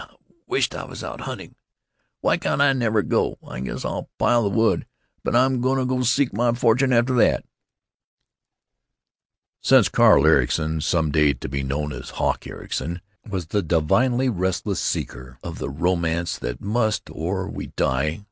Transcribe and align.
I 0.01 0.15
wisht 0.47 0.73
I 0.73 0.83
was 0.85 1.03
out 1.03 1.21
hunting. 1.21 1.53
Why 2.21 2.35
can't 2.35 2.59
I 2.59 2.73
never 2.73 3.03
go? 3.03 3.37
I 3.47 3.59
guess 3.59 3.85
I'll 3.85 4.09
pile 4.17 4.41
the 4.41 4.49
wood, 4.49 4.87
but 5.23 5.35
I'm 5.35 5.61
gonna 5.61 5.85
go 5.85 6.01
seek 6.01 6.33
my 6.33 6.53
fortune 6.53 6.91
after 6.91 7.13
that." 7.17 7.45
Since 9.61 9.89
Carl 9.89 10.25
Ericson 10.25 10.81
(some 10.81 11.11
day 11.11 11.33
to 11.35 11.47
be 11.47 11.61
known 11.61 11.93
as 11.93 12.09
"Hawk" 12.17 12.47
Ericson) 12.47 13.01
was 13.29 13.45
the 13.45 13.61
divinely 13.61 14.27
restless 14.27 14.79
seeker 14.79 15.37
of 15.43 15.59
the 15.59 15.69
romance 15.69 16.39
that 16.39 16.61
must—or 16.61 17.47
we 17.49 17.67
die! 17.67 18.19